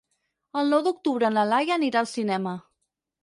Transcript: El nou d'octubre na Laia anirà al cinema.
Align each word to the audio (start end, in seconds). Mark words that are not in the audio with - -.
El 0.61 0.71
nou 0.75 0.81
d'octubre 0.87 1.29
na 1.35 1.43
Laia 1.51 1.75
anirà 1.77 2.01
al 2.03 2.09
cinema. 2.13 2.55